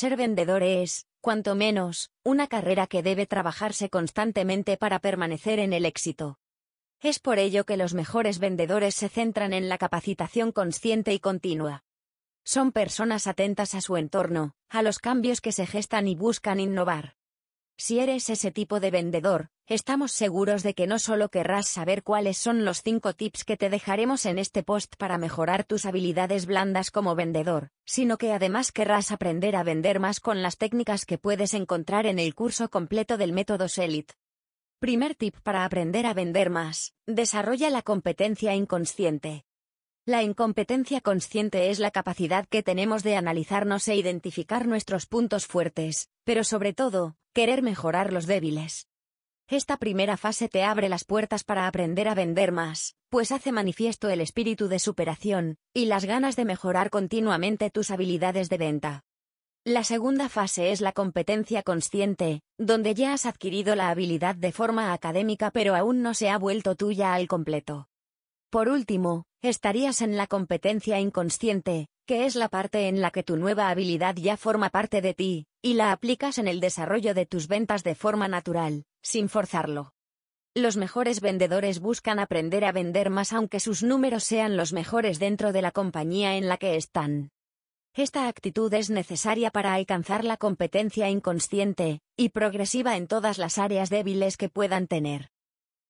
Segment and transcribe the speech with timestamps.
[0.00, 5.84] Ser vendedor es, cuanto menos, una carrera que debe trabajarse constantemente para permanecer en el
[5.84, 6.38] éxito.
[7.00, 11.82] Es por ello que los mejores vendedores se centran en la capacitación consciente y continua.
[12.44, 17.17] Son personas atentas a su entorno, a los cambios que se gestan y buscan innovar.
[17.80, 22.36] Si eres ese tipo de vendedor, estamos seguros de que no solo querrás saber cuáles
[22.36, 26.90] son los 5 tips que te dejaremos en este post para mejorar tus habilidades blandas
[26.90, 31.54] como vendedor, sino que además querrás aprender a vender más con las técnicas que puedes
[31.54, 34.10] encontrar en el curso completo del método SELIT.
[34.80, 36.94] Primer tip para aprender a vender más.
[37.06, 39.44] Desarrolla la competencia inconsciente.
[40.08, 46.08] La incompetencia consciente es la capacidad que tenemos de analizarnos e identificar nuestros puntos fuertes,
[46.24, 48.88] pero sobre todo, querer mejorar los débiles.
[49.48, 54.08] Esta primera fase te abre las puertas para aprender a vender más, pues hace manifiesto
[54.08, 59.04] el espíritu de superación, y las ganas de mejorar continuamente tus habilidades de venta.
[59.62, 64.94] La segunda fase es la competencia consciente, donde ya has adquirido la habilidad de forma
[64.94, 67.90] académica pero aún no se ha vuelto tuya al completo.
[68.48, 73.36] Por último, estarías en la competencia inconsciente, que es la parte en la que tu
[73.36, 77.48] nueva habilidad ya forma parte de ti, y la aplicas en el desarrollo de tus
[77.48, 79.92] ventas de forma natural, sin forzarlo.
[80.54, 85.52] Los mejores vendedores buscan aprender a vender más aunque sus números sean los mejores dentro
[85.52, 87.30] de la compañía en la que están.
[87.94, 93.90] Esta actitud es necesaria para alcanzar la competencia inconsciente y progresiva en todas las áreas
[93.90, 95.30] débiles que puedan tener.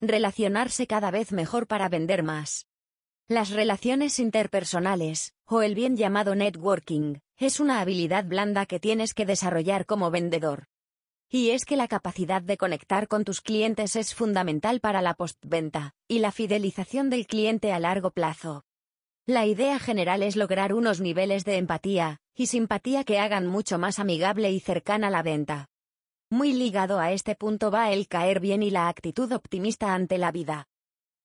[0.00, 2.66] Relacionarse cada vez mejor para vender más.
[3.28, 9.26] Las relaciones interpersonales, o el bien llamado networking, es una habilidad blanda que tienes que
[9.26, 10.68] desarrollar como vendedor.
[11.28, 15.96] Y es que la capacidad de conectar con tus clientes es fundamental para la postventa
[16.06, 18.64] y la fidelización del cliente a largo plazo.
[19.26, 23.98] La idea general es lograr unos niveles de empatía y simpatía que hagan mucho más
[23.98, 25.66] amigable y cercana la venta.
[26.30, 30.30] Muy ligado a este punto va el caer bien y la actitud optimista ante la
[30.30, 30.68] vida.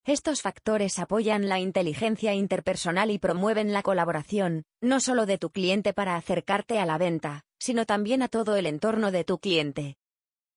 [0.04, 5.94] Estos factores apoyan la inteligencia interpersonal y promueven la colaboración, no solo de tu cliente
[5.94, 9.98] para acercarte a la venta, sino también a todo el entorno de tu cliente.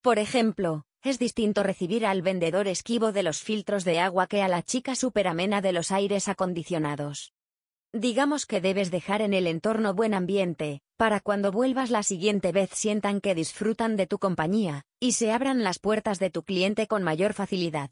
[0.01, 4.49] Por ejemplo, es distinto recibir al vendedor esquivo de los filtros de agua que a
[4.49, 7.35] la chica superamena de los aires acondicionados.
[7.93, 12.71] Digamos que debes dejar en el entorno buen ambiente, para cuando vuelvas la siguiente vez
[12.73, 17.03] sientan que disfrutan de tu compañía, y se abran las puertas de tu cliente con
[17.03, 17.91] mayor facilidad.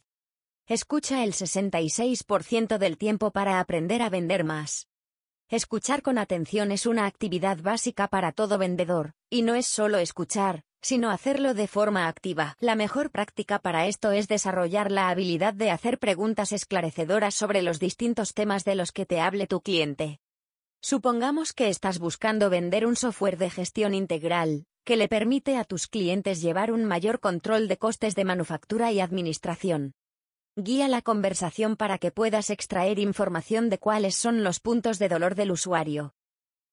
[0.68, 4.86] Escucha el 66% del tiempo para aprender a vender más.
[5.48, 10.62] Escuchar con atención es una actividad básica para todo vendedor, y no es solo escuchar,
[10.80, 12.56] sino hacerlo de forma activa.
[12.60, 17.80] La mejor práctica para esto es desarrollar la habilidad de hacer preguntas esclarecedoras sobre los
[17.80, 20.20] distintos temas de los que te hable tu cliente.
[20.80, 25.88] Supongamos que estás buscando vender un software de gestión integral, que le permite a tus
[25.88, 29.94] clientes llevar un mayor control de costes de manufactura y administración.
[30.56, 35.34] Guía la conversación para que puedas extraer información de cuáles son los puntos de dolor
[35.34, 36.14] del usuario.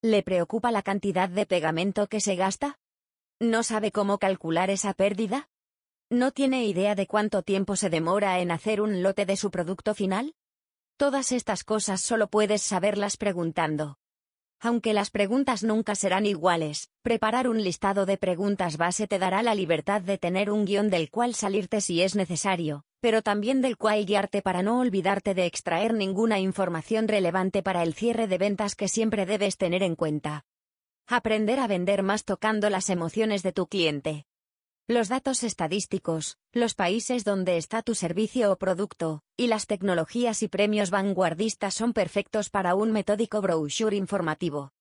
[0.02, 2.78] ¿Le preocupa la cantidad de pegamento que se gasta?
[3.40, 5.48] ¿No sabe cómo calcular esa pérdida?
[6.10, 9.96] ¿No tiene idea de cuánto tiempo se demora en hacer un lote de su producto
[9.96, 10.36] final?
[10.98, 13.98] Todas estas cosas solo puedes saberlas preguntando.
[14.60, 19.56] Aunque las preguntas nunca serán iguales, preparar un listado de preguntas base te dará la
[19.56, 24.06] libertad de tener un guion del cual salirte si es necesario, pero también del cual
[24.06, 28.88] guiarte para no olvidarte de extraer ninguna información relevante para el cierre de ventas que
[28.88, 30.46] siempre debes tener en cuenta.
[31.08, 34.26] Aprender a vender más tocando las emociones de tu cliente.
[34.88, 40.48] Los datos estadísticos, los países donde está tu servicio o producto, y las tecnologías y
[40.48, 44.72] premios vanguardistas son perfectos para un metódico brochure informativo.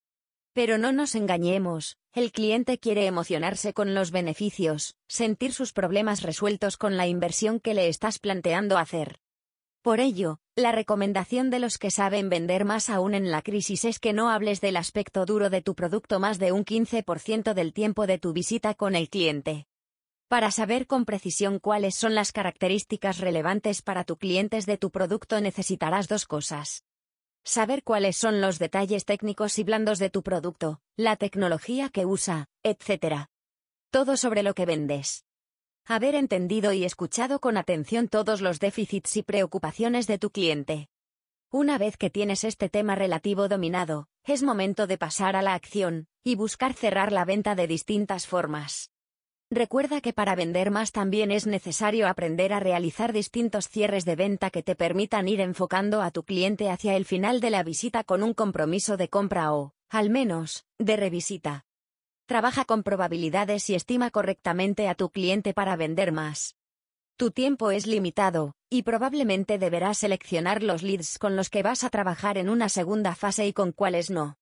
[0.59, 6.75] Pero no nos engañemos, el cliente quiere emocionarse con los beneficios, sentir sus problemas resueltos
[6.75, 9.21] con la inversión que le estás planteando hacer.
[9.81, 13.99] Por ello, la recomendación de los que saben vender más aún en la crisis es
[13.99, 18.05] que no hables del aspecto duro de tu producto más de un 15% del tiempo
[18.05, 19.65] de tu visita con el cliente.
[20.27, 25.39] Para saber con precisión cuáles son las características relevantes para tu clientes de tu producto
[25.39, 26.83] necesitarás dos cosas
[27.43, 32.47] saber cuáles son los detalles técnicos y blandos de tu producto, la tecnología que usa,
[32.63, 33.27] etc.
[33.89, 35.25] Todo sobre lo que vendes.
[35.85, 40.89] Haber entendido y escuchado con atención todos los déficits y preocupaciones de tu cliente.
[41.51, 46.07] Una vez que tienes este tema relativo dominado, es momento de pasar a la acción,
[46.23, 48.91] y buscar cerrar la venta de distintas formas.
[49.51, 54.51] Recuerda que para vender más también es necesario aprender a realizar distintos cierres de venta
[54.51, 58.21] que te permitan ir enfocando a tu cliente hacia el final de la visita con
[58.21, 61.65] un compromiso de compra o, al menos, de revisita.
[62.27, 66.55] Trabaja con probabilidades y estima correctamente a tu cliente para vender más.
[67.17, 71.89] Tu tiempo es limitado, y probablemente deberás seleccionar los leads con los que vas a
[71.89, 74.38] trabajar en una segunda fase y con cuáles no.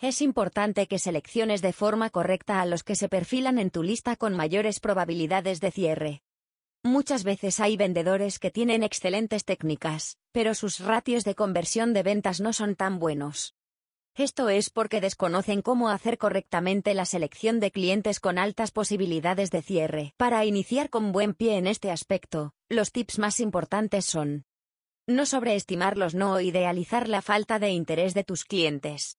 [0.00, 4.14] Es importante que selecciones de forma correcta a los que se perfilan en tu lista
[4.14, 6.22] con mayores probabilidades de cierre.
[6.84, 12.40] Muchas veces hay vendedores que tienen excelentes técnicas, pero sus ratios de conversión de ventas
[12.40, 13.56] no son tan buenos.
[14.14, 19.62] Esto es porque desconocen cómo hacer correctamente la selección de clientes con altas posibilidades de
[19.62, 20.14] cierre.
[20.16, 24.44] Para iniciar con buen pie en este aspecto, los tips más importantes son
[25.08, 29.18] no sobreestimarlos, no idealizar la falta de interés de tus clientes.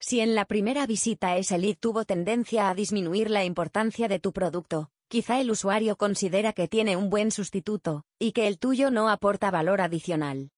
[0.00, 4.32] Si en la primera visita ese lead tuvo tendencia a disminuir la importancia de tu
[4.32, 9.10] producto, quizá el usuario considera que tiene un buen sustituto, y que el tuyo no
[9.10, 10.52] aporta valor adicional.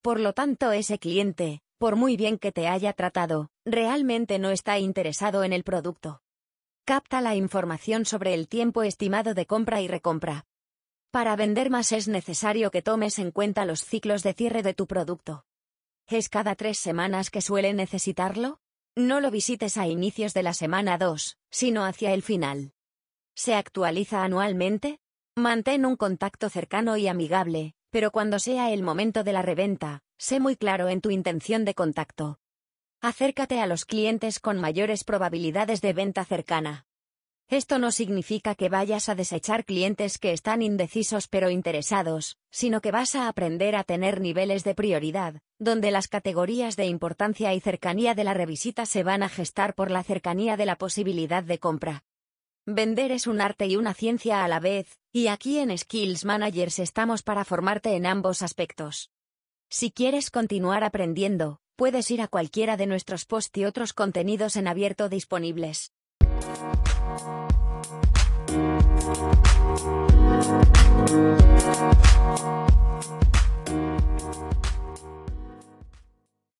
[0.00, 4.78] Por lo tanto, ese cliente, por muy bien que te haya tratado, realmente no está
[4.78, 6.22] interesado en el producto.
[6.86, 10.46] Capta la información sobre el tiempo estimado de compra y recompra.
[11.10, 14.86] Para vender más es necesario que tomes en cuenta los ciclos de cierre de tu
[14.86, 15.44] producto.
[16.06, 18.60] ¿Es cada tres semanas que suele necesitarlo?
[18.98, 22.72] No lo visites a inicios de la semana 2, sino hacia el final.
[23.36, 24.98] ¿Se actualiza anualmente?
[25.36, 30.40] Mantén un contacto cercano y amigable, pero cuando sea el momento de la reventa, sé
[30.40, 32.40] muy claro en tu intención de contacto.
[33.00, 36.87] Acércate a los clientes con mayores probabilidades de venta cercana.
[37.50, 42.90] Esto no significa que vayas a desechar clientes que están indecisos pero interesados, sino que
[42.90, 48.14] vas a aprender a tener niveles de prioridad, donde las categorías de importancia y cercanía
[48.14, 52.04] de la revisita se van a gestar por la cercanía de la posibilidad de compra.
[52.66, 56.78] Vender es un arte y una ciencia a la vez, y aquí en Skills Managers
[56.78, 59.10] estamos para formarte en ambos aspectos.
[59.70, 64.68] Si quieres continuar aprendiendo, puedes ir a cualquiera de nuestros posts y otros contenidos en
[64.68, 65.92] abierto disponibles.
[72.38, 72.67] Thank